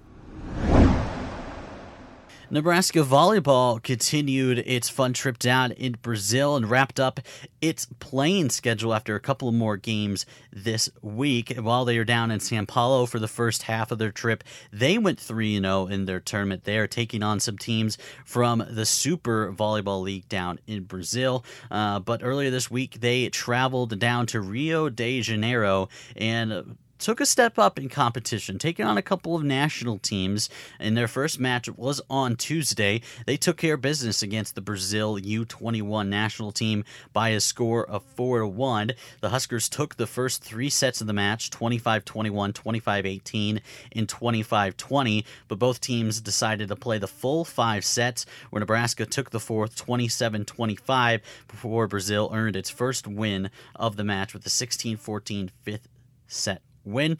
Nebraska 2.49 2.99
volleyball 2.99 3.81
continued 3.81 4.59
its 4.59 4.89
fun 4.89 5.13
trip 5.13 5.39
down 5.39 5.71
in 5.71 5.93
Brazil 6.01 6.55
and 6.55 6.69
wrapped 6.69 6.99
up 6.99 7.19
its 7.61 7.87
playing 7.99 8.49
schedule 8.49 8.93
after 8.93 9.15
a 9.15 9.19
couple 9.19 9.51
more 9.51 9.77
games 9.77 10.25
this 10.51 10.89
week. 11.01 11.55
While 11.57 11.85
they 11.85 11.97
are 11.97 12.03
down 12.03 12.31
in 12.31 12.41
Sao 12.41 12.65
Paulo 12.65 13.05
for 13.05 13.17
the 13.17 13.29
first 13.29 13.63
half 13.63 13.91
of 13.91 13.97
their 13.97 14.11
trip, 14.11 14.43
they 14.71 14.97
went 14.97 15.19
3 15.19 15.59
0 15.59 15.87
in 15.87 16.05
their 16.05 16.19
tournament 16.19 16.65
there, 16.65 16.85
taking 16.85 17.23
on 17.23 17.39
some 17.39 17.57
teams 17.57 17.97
from 18.25 18.63
the 18.69 18.85
Super 18.85 19.53
Volleyball 19.53 20.01
League 20.01 20.27
down 20.27 20.59
in 20.67 20.83
Brazil. 20.83 21.45
Uh, 21.71 21.99
but 21.99 22.21
earlier 22.23 22.51
this 22.51 22.69
week, 22.69 22.99
they 22.99 23.29
traveled 23.29 23.97
down 23.99 24.27
to 24.27 24.41
Rio 24.41 24.89
de 24.89 25.21
Janeiro 25.21 25.87
and 26.17 26.77
took 27.03 27.19
a 27.19 27.25
step 27.25 27.59
up 27.59 27.77
in 27.77 27.89
competition, 27.89 28.57
taking 28.57 28.85
on 28.85 28.97
a 28.97 29.01
couple 29.01 29.35
of 29.35 29.43
national 29.43 29.99
teams. 29.99 30.49
In 30.79 30.93
their 30.93 31.09
first 31.09 31.37
match 31.37 31.67
was 31.67 32.01
on 32.09 32.37
Tuesday. 32.37 33.01
They 33.25 33.35
took 33.35 33.57
care 33.57 33.73
of 33.73 33.81
business 33.81 34.23
against 34.23 34.55
the 34.55 34.61
Brazil 34.61 35.19
U21 35.19 36.07
national 36.07 36.53
team 36.53 36.85
by 37.11 37.29
a 37.29 37.41
score 37.41 37.85
of 37.85 38.03
4 38.03 38.39
to 38.39 38.47
1. 38.47 38.91
The 39.19 39.29
Huskers 39.29 39.67
took 39.67 39.97
the 39.97 40.07
first 40.07 40.45
three 40.45 40.69
sets 40.69 41.01
of 41.01 41.07
the 41.07 41.13
match 41.13 41.49
25 41.49 42.05
21, 42.05 42.53
25 42.53 43.05
18, 43.05 43.61
and 43.91 44.07
25 44.07 44.77
20, 44.77 45.25
but 45.49 45.59
both 45.59 45.81
teams 45.81 46.21
decided 46.21 46.69
to 46.69 46.75
play 46.77 46.99
the 46.99 47.07
full 47.07 47.43
five 47.43 47.83
sets, 47.83 48.25
where 48.49 48.61
Nebraska 48.61 49.05
took 49.05 49.31
the 49.31 49.41
fourth 49.41 49.75
27 49.75 50.45
25 50.45 51.21
before 51.49 51.87
Brazil 51.87 52.31
earned 52.33 52.55
its 52.55 52.69
first 52.69 53.07
win 53.07 53.49
of 53.75 53.97
the 53.97 54.05
match 54.05 54.33
with 54.33 54.45
the 54.45 54.49
16 54.49 54.95
14 54.95 55.51
fifth 55.63 55.89
set 56.27 56.61
win. 56.83 57.17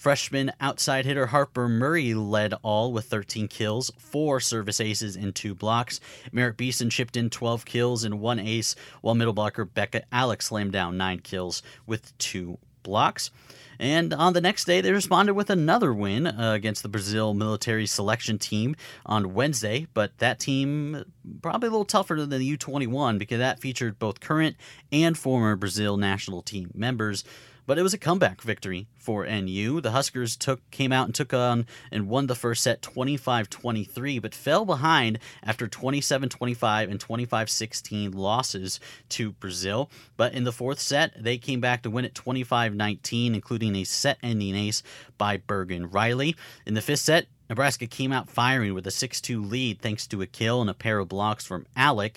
Freshman 0.00 0.50
outside 0.62 1.04
hitter 1.04 1.26
Harper 1.26 1.68
Murray 1.68 2.14
led 2.14 2.54
all 2.62 2.90
with 2.90 3.04
13 3.04 3.48
kills, 3.48 3.90
four 3.98 4.40
service 4.40 4.80
aces, 4.80 5.14
and 5.14 5.34
two 5.34 5.54
blocks. 5.54 6.00
Merritt 6.32 6.56
Beeson 6.56 6.88
chipped 6.88 7.18
in 7.18 7.28
12 7.28 7.66
kills 7.66 8.02
and 8.02 8.18
one 8.18 8.38
ace, 8.38 8.74
while 9.02 9.14
middle 9.14 9.34
blocker 9.34 9.66
Bekka 9.66 10.04
Allick 10.10 10.40
slammed 10.40 10.72
down 10.72 10.96
nine 10.96 11.18
kills 11.18 11.62
with 11.86 12.16
two 12.16 12.56
blocks. 12.82 13.30
And 13.78 14.12
on 14.12 14.32
the 14.32 14.40
next 14.40 14.64
day, 14.64 14.80
they 14.80 14.92
responded 14.92 15.34
with 15.34 15.50
another 15.50 15.92
win 15.92 16.26
uh, 16.26 16.52
against 16.54 16.82
the 16.82 16.88
Brazil 16.88 17.34
military 17.34 17.86
selection 17.86 18.38
team 18.38 18.76
on 19.04 19.34
Wednesday. 19.34 19.86
But 19.92 20.16
that 20.18 20.38
team 20.38 21.04
probably 21.42 21.68
a 21.68 21.70
little 21.70 21.84
tougher 21.84 22.14
than 22.16 22.30
the 22.30 22.56
U21 22.56 23.18
because 23.18 23.38
that 23.38 23.60
featured 23.60 23.98
both 23.98 24.20
current 24.20 24.56
and 24.92 25.16
former 25.16 25.56
Brazil 25.56 25.96
national 25.96 26.42
team 26.42 26.70
members 26.74 27.24
but 27.66 27.78
it 27.78 27.82
was 27.82 27.94
a 27.94 27.98
comeback 27.98 28.42
victory 28.42 28.86
for 28.96 29.26
NU. 29.26 29.80
The 29.80 29.92
Huskers 29.92 30.36
took 30.36 30.68
came 30.70 30.92
out 30.92 31.06
and 31.06 31.14
took 31.14 31.32
on 31.32 31.66
and 31.90 32.08
won 32.08 32.26
the 32.26 32.34
first 32.34 32.62
set 32.62 32.82
25-23, 32.82 34.20
but 34.20 34.34
fell 34.34 34.64
behind 34.64 35.18
after 35.42 35.66
27-25 35.66 36.90
and 36.90 37.00
25-16 37.00 38.14
losses 38.14 38.80
to 39.10 39.32
Brazil. 39.32 39.90
But 40.16 40.34
in 40.34 40.44
the 40.44 40.52
fourth 40.52 40.80
set, 40.80 41.12
they 41.22 41.38
came 41.38 41.60
back 41.60 41.82
to 41.82 41.90
win 41.90 42.04
it 42.04 42.14
25-19, 42.14 43.34
including 43.34 43.76
a 43.76 43.84
set-ending 43.84 44.54
ace 44.54 44.82
by 45.18 45.36
Bergen 45.36 45.90
Reilly. 45.90 46.36
In 46.66 46.74
the 46.74 46.82
fifth 46.82 47.00
set, 47.00 47.26
Nebraska 47.48 47.86
came 47.86 48.12
out 48.12 48.30
firing 48.30 48.74
with 48.74 48.86
a 48.86 48.92
6 48.92 49.20
2 49.20 49.42
lead 49.42 49.80
thanks 49.80 50.06
to 50.06 50.22
a 50.22 50.26
kill 50.26 50.60
and 50.60 50.70
a 50.70 50.74
pair 50.74 51.00
of 51.00 51.08
blocks 51.08 51.44
from 51.44 51.66
Allick. 51.76 52.16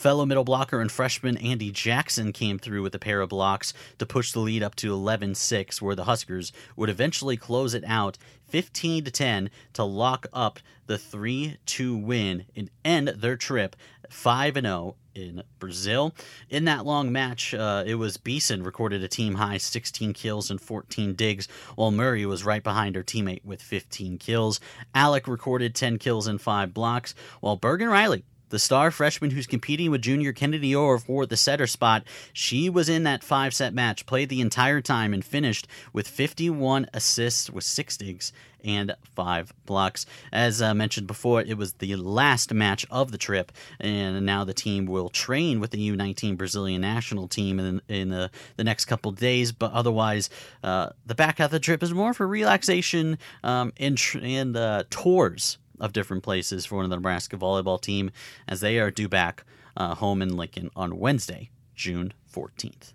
Fellow 0.00 0.24
middle 0.24 0.44
blocker 0.44 0.80
and 0.80 0.90
freshman 0.90 1.36
Andi 1.36 1.70
Jackson 1.70 2.32
came 2.32 2.58
through 2.58 2.80
with 2.82 2.94
a 2.94 2.98
pair 2.98 3.20
of 3.20 3.28
blocks 3.28 3.74
to 3.98 4.06
push 4.06 4.32
the 4.32 4.40
lead 4.40 4.62
up 4.62 4.74
to 4.76 4.94
11 4.94 5.34
6, 5.34 5.82
where 5.82 5.94
the 5.94 6.04
Huskers 6.04 6.52
would 6.74 6.88
eventually 6.88 7.36
close 7.36 7.74
it 7.74 7.84
out 7.86 8.16
15 8.48 9.04
10 9.04 9.50
to 9.74 9.84
lock 9.84 10.26
up 10.32 10.58
the 10.86 10.96
3 10.96 11.58
2 11.66 11.96
win 11.98 12.46
and 12.56 12.70
end 12.82 13.08
their 13.08 13.36
trip 13.36 13.76
5 14.08 14.54
0 14.54 14.96
in 15.14 15.42
Brazil. 15.58 16.14
In 16.48 16.64
that 16.64 16.86
long 16.86 17.12
match, 17.12 17.52
uh, 17.52 17.84
it 17.86 17.96
was 17.96 18.16
Beeson 18.16 18.62
recorded 18.62 19.04
a 19.04 19.08
team 19.08 19.34
high 19.34 19.58
16 19.58 20.14
kills 20.14 20.50
and 20.50 20.58
14 20.58 21.14
digs, 21.14 21.46
while 21.74 21.90
Murray 21.90 22.24
was 22.24 22.42
right 22.42 22.62
behind 22.64 22.96
her 22.96 23.04
teammate 23.04 23.44
with 23.44 23.60
15 23.60 24.16
kills. 24.16 24.60
Allick 24.94 25.26
recorded 25.26 25.74
10 25.74 25.98
kills 25.98 26.26
and 26.26 26.40
5 26.40 26.72
blocks, 26.72 27.14
while 27.40 27.56
Bergen 27.56 27.90
Reilly 27.90 28.24
the 28.50 28.58
star 28.58 28.90
freshman 28.90 29.30
who's 29.30 29.46
competing 29.46 29.90
with 29.90 30.02
junior 30.02 30.32
Kennedy 30.32 30.74
Orr 30.74 30.98
for 30.98 31.26
the 31.26 31.36
setter 31.36 31.66
spot. 31.66 32.04
She 32.32 32.68
was 32.68 32.88
in 32.88 33.04
that 33.04 33.24
five 33.24 33.54
set 33.54 33.72
match, 33.72 34.06
played 34.06 34.28
the 34.28 34.40
entire 34.40 34.80
time, 34.80 35.14
and 35.14 35.24
finished 35.24 35.66
with 35.92 36.06
51 36.06 36.86
assists 36.92 37.48
with 37.48 37.64
six 37.64 37.96
digs 37.96 38.32
and 38.64 38.94
five 39.14 39.52
blocks. 39.66 40.06
As 40.32 40.60
uh, 40.60 40.74
mentioned 40.74 41.06
before, 41.06 41.40
it 41.42 41.56
was 41.56 41.74
the 41.74 41.96
last 41.96 42.52
match 42.52 42.86
of 42.90 43.12
the 43.12 43.18
trip, 43.18 43.52
and 43.78 44.24
now 44.26 44.44
the 44.44 44.54
team 44.54 44.86
will 44.86 45.08
train 45.08 45.60
with 45.60 45.70
the 45.70 45.90
U19 45.90 46.36
Brazilian 46.36 46.80
national 46.80 47.28
team 47.28 47.58
in, 47.58 47.80
in 47.88 48.10
the, 48.10 48.30
the 48.56 48.64
next 48.64 48.86
couple 48.86 49.12
days. 49.12 49.52
But 49.52 49.72
otherwise, 49.72 50.30
uh, 50.62 50.90
the 51.06 51.14
back 51.14 51.38
half 51.38 51.46
of 51.46 51.52
the 51.52 51.60
trip 51.60 51.82
is 51.82 51.94
more 51.94 52.14
for 52.14 52.26
relaxation 52.26 53.18
um, 53.42 53.72
and, 53.78 54.00
and 54.22 54.56
uh, 54.56 54.84
tours 54.90 55.58
of 55.80 55.92
different 55.92 56.22
places 56.22 56.66
for 56.66 56.76
one 56.76 56.84
of 56.84 56.90
the 56.90 56.96
Nebraska 56.96 57.36
volleyball 57.36 57.80
team 57.80 58.10
as 58.46 58.60
they 58.60 58.78
are 58.78 58.90
due 58.90 59.08
back 59.08 59.44
uh, 59.76 59.94
home 59.94 60.22
in 60.22 60.36
Lincoln 60.36 60.70
on 60.76 60.98
Wednesday, 60.98 61.50
June 61.74 62.12
14th. 62.32 62.92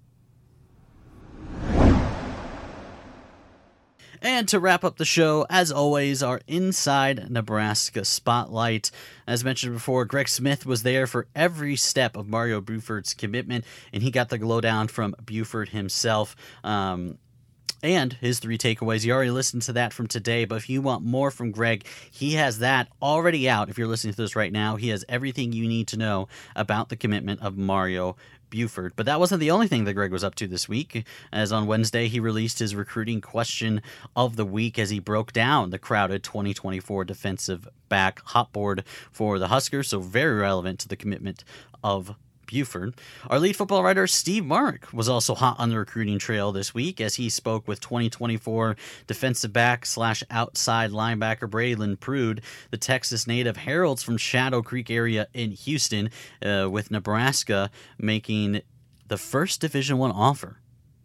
And 4.21 4.47
to 4.47 4.59
wrap 4.59 4.83
up 4.83 4.97
the 4.97 5.05
show, 5.05 5.45
as 5.51 5.71
always, 5.71 6.23
our 6.23 6.41
Inside 6.47 7.29
Nebraska 7.29 8.03
Spotlight. 8.05 8.89
As 9.27 9.43
mentioned 9.43 9.73
before, 9.73 10.03
Greg 10.05 10.27
Smith 10.29 10.65
was 10.65 10.81
there 10.81 11.05
for 11.05 11.27
every 11.35 11.75
step 11.75 12.17
of 12.17 12.27
Mario 12.27 12.59
Buford's 12.59 13.13
commitment, 13.13 13.65
and 13.93 14.01
he 14.01 14.09
got 14.09 14.29
the 14.29 14.37
lowdown 14.37 14.87
from 14.87 15.15
Buford 15.23 15.69
himself. 15.69 16.35
Um, 16.63 17.19
and 17.85 18.13
his 18.13 18.39
three 18.39 18.57
takeaways. 18.57 19.05
You 19.05 19.13
already 19.13 19.31
listened 19.31 19.61
to 19.63 19.73
that 19.73 19.93
from 19.93 20.07
today, 20.07 20.45
but 20.45 20.55
if 20.55 20.69
you 20.69 20.81
want 20.81 21.03
more 21.03 21.29
from 21.29 21.51
Greg, 21.51 21.85
he 22.11 22.33
has 22.33 22.59
that 22.59 22.87
already 23.01 23.47
out. 23.47 23.69
If 23.69 23.77
you're 23.77 23.87
listening 23.87 24.13
to 24.13 24.21
this 24.21 24.35
right 24.35 24.51
now, 24.51 24.75
he 24.75 24.89
has 24.89 25.05
everything 25.07 25.53
you 25.53 25.67
need 25.67 25.87
to 25.89 25.97
know 25.97 26.27
about 26.55 26.89
the 26.89 26.95
commitment 26.95 27.41
of 27.41 27.57
Mario 27.57 28.15
Buford. 28.49 28.93
But 28.95 29.05
that 29.05 29.19
wasn't 29.19 29.41
the 29.41 29.51
only 29.51 29.67
thing 29.67 29.83
that 29.83 29.93
Greg 29.93 30.11
was 30.11 30.23
up 30.23 30.35
to 30.35 30.47
this 30.47 30.69
week, 30.69 31.05
as 31.31 31.51
on 31.51 31.67
Wednesday 31.67 32.07
he 32.07 32.19
released 32.19 32.59
his 32.59 32.75
recruiting 32.75 33.21
question 33.21 33.81
of 34.15 34.35
the 34.35 34.45
week 34.45 34.79
as 34.79 34.89
he 34.89 34.99
broke 34.99 35.33
down 35.33 35.69
the 35.69 35.79
crowded 35.79 36.23
2024 36.23 37.03
defensive 37.03 37.67
back 37.89 38.21
hot 38.25 38.51
board 38.51 38.83
for 39.11 39.39
the 39.39 39.49
Huskers, 39.49 39.89
so 39.89 39.99
very 39.99 40.35
relevant 40.35 40.79
to 40.79 40.87
the 40.87 40.95
commitment 40.95 41.43
of 41.83 42.15
Buford. 42.45 42.95
Our 43.29 43.39
lead 43.39 43.55
football 43.55 43.83
writer, 43.83 44.07
Steve 44.07 44.45
Marik, 44.45 44.91
was 44.93 45.09
also 45.09 45.35
hot 45.35 45.59
on 45.59 45.69
the 45.69 45.77
recruiting 45.77 46.19
trail 46.19 46.51
this 46.51 46.73
week 46.73 46.99
as 47.01 47.15
he 47.15 47.29
spoke 47.29 47.67
with 47.67 47.81
2024 47.81 48.75
defensive 49.07 49.53
back 49.53 49.85
slash 49.85 50.23
outside 50.29 50.91
linebacker 50.91 51.49
Braylon 51.49 51.99
Prude, 51.99 52.41
the 52.71 52.77
Texas 52.77 53.27
native 53.27 53.57
heralds 53.57 54.03
from 54.03 54.17
Shadow 54.17 54.61
Creek 54.61 54.89
area 54.89 55.27
in 55.33 55.51
Houston, 55.51 56.09
uh, 56.45 56.69
with 56.69 56.91
Nebraska 56.91 57.69
making 57.97 58.61
the 59.07 59.17
first 59.17 59.61
Division 59.61 59.97
One 59.97 60.11
offer 60.11 60.57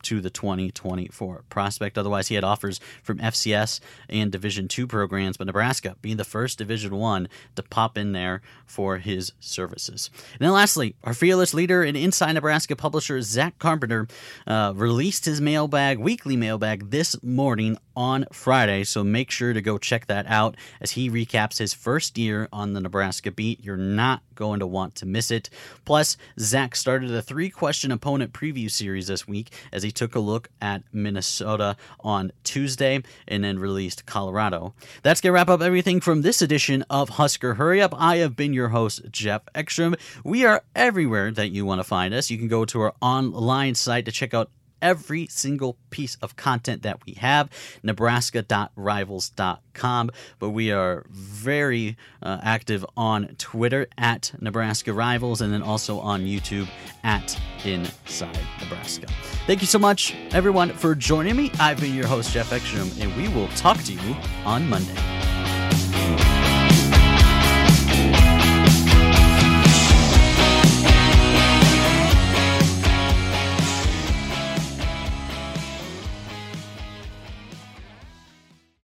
to 0.03 0.21
the 0.21 0.31
2024 0.31 1.45
prospect. 1.49 1.99
Otherwise, 1.99 2.29
he 2.29 2.35
had 2.35 2.45
offers 2.45 2.81
from 3.03 3.19
FCS 3.19 3.81
and 4.09 4.33
Division 4.33 4.69
two 4.69 4.87
programs, 4.87 5.37
but 5.37 5.47
Nebraska 5.47 5.97
being 6.03 6.17
the 6.17 6.25
first 6.25 6.59
Division 6.59 6.97
one 6.97 7.29
to 7.57 7.63
pop 7.63 7.97
in 7.97 8.13
there 8.13 8.43
for 8.67 8.99
his 8.99 9.33
services. 9.41 10.11
And 10.33 10.41
then, 10.41 10.53
lastly, 10.53 10.95
our 11.05 11.15
fearless 11.15 11.55
leader 11.55 11.83
and 11.83 11.97
Inside 11.97 12.33
Nebraska 12.33 12.77
publisher 12.77 13.21
Zach 13.23 13.59
Carpenter 13.59 14.09
uh, 14.47 14.73
released 14.75 15.25
his 15.25 15.41
mailbag, 15.41 15.99
weekly 15.99 16.37
mailbag, 16.37 16.91
this 16.91 17.21
morning 17.23 17.77
on 17.97 18.25
Friday. 18.33 18.85
So 18.85 19.05
make 19.05 19.31
sure 19.31 19.53
to 19.53 19.61
go 19.61 19.77
check 19.77 20.07
that 20.07 20.27
out 20.27 20.57
as 20.81 20.93
he 20.93 21.11
recaps 21.11 21.59
his 21.59 21.75
first 21.75 22.17
year 22.17 22.49
on 22.53 22.73
the 22.73 22.81
Nebraska 22.81 23.31
beat. 23.31 23.63
You're 23.63 23.77
not 23.77 24.23
going 24.35 24.61
to 24.61 24.67
want 24.67 24.95
to 24.97 25.07
miss 25.07 25.31
it. 25.31 25.51
Plus, 25.85 26.17
Zach 26.39 26.75
started 26.75 27.13
a 27.13 27.21
three 27.21 27.51
question 27.51 27.93
opponent 27.93 28.33
preview 28.33 28.71
series 28.71 29.09
this 29.09 29.29
week 29.29 29.53
as 29.73 29.83
he 29.83 29.90
took 29.93 30.15
a 30.15 30.21
look 30.21 30.49
at 30.61 30.83
Minnesota 30.93 31.77
on 32.01 32.33
Tuesday 32.45 33.03
and 33.29 33.45
then 33.45 33.59
released 33.59 34.07
Colorado. 34.07 34.75
That's 35.03 35.21
going 35.21 35.31
to 35.31 35.35
wrap 35.35 35.49
up 35.49 35.61
everything 35.61 36.01
from 36.01 36.23
this 36.23 36.43
edition 36.43 36.85
of 36.91 37.11
Husker 37.11 37.55
Hurry 37.55 37.81
Up. 37.83 37.95
I 37.97 38.17
have 38.17 38.37
been 38.37 38.53
your 38.53 38.69
host, 38.69 39.03
Geoff 39.11 39.43
Exstrom. 39.55 39.99
We 40.25 40.45
are 40.45 40.63
everywhere 40.75 41.31
that 41.33 41.51
you 41.51 41.65
want 41.65 41.81
to 41.81 41.85
find 41.85 42.15
us. 42.15 42.31
You 42.31 42.39
can 42.39 42.49
go 42.49 42.65
to 42.65 42.81
our 42.81 42.95
online 43.01 43.75
site 43.75 44.05
to 44.07 44.13
check 44.13 44.35
out 44.35 44.51
every 44.83 45.27
single 45.27 45.77
piece 45.91 46.17
of 46.17 46.35
content 46.37 46.83
that 46.83 47.05
we 47.07 47.13
have, 47.15 47.49
nebraska.rivals.com. 47.83 50.11
But 50.39 50.51
we 50.51 50.73
are 50.73 51.07
very 51.11 51.97
uh, 52.23 52.39
active 52.43 52.85
on 52.97 53.35
Twitter 53.39 53.87
at 53.97 54.33
Nebraska 54.41 54.93
Rivals 54.93 55.41
and 55.41 55.53
then 55.53 55.63
also 55.63 56.01
on 56.01 56.23
YouTube 56.23 56.69
at 57.03 57.39
Inside 57.65 58.39
Nebraska. 58.61 59.07
Thank 59.47 59.61
you 59.61 59.67
so 59.67 59.79
much, 59.79 60.15
everyone, 60.33 60.71
for 60.71 60.95
joining 60.95 61.37
me. 61.37 61.51
I've 61.59 61.81
been 61.81 61.95
your 61.95 62.07
host, 62.07 62.33
Geoff 62.33 62.51
Exstrom, 62.51 63.01
and 63.01 63.15
we 63.17 63.29
will 63.29 63.49
talk 63.49 63.83
to 63.85 63.93
you 63.93 64.17
on 64.45 64.69
Monday. 64.69 66.30